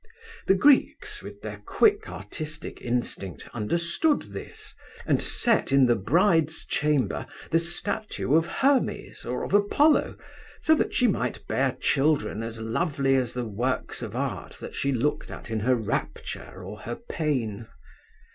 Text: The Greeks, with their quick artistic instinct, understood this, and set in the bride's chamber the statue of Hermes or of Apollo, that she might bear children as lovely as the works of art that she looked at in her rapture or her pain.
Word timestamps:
The 0.47 0.55
Greeks, 0.55 1.21
with 1.21 1.41
their 1.43 1.59
quick 1.63 2.09
artistic 2.09 2.81
instinct, 2.81 3.47
understood 3.53 4.23
this, 4.23 4.73
and 5.05 5.21
set 5.21 5.71
in 5.71 5.85
the 5.85 5.95
bride's 5.95 6.65
chamber 6.65 7.23
the 7.51 7.59
statue 7.59 8.33
of 8.33 8.47
Hermes 8.47 9.25
or 9.25 9.43
of 9.43 9.53
Apollo, 9.53 10.17
that 10.65 10.95
she 10.95 11.05
might 11.07 11.45
bear 11.47 11.73
children 11.73 12.41
as 12.41 12.59
lovely 12.59 13.15
as 13.15 13.33
the 13.33 13.45
works 13.45 14.01
of 14.01 14.15
art 14.15 14.53
that 14.59 14.73
she 14.73 14.91
looked 14.91 15.29
at 15.29 15.51
in 15.51 15.59
her 15.59 15.75
rapture 15.75 16.63
or 16.63 16.79
her 16.79 16.95
pain. 16.95 17.67